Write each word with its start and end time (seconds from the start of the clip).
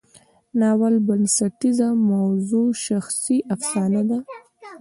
د 0.03 0.03
ناول 0.59 0.95
بنسټیزه 1.07 1.87
موضوع 2.11 2.69
شخصي 2.85 3.37
افسانه 3.53 4.01
ده. 4.09 4.17